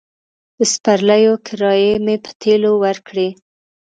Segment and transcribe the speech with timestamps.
[0.57, 3.29] د سپرليو کرايې مې په تيلو ورکړې.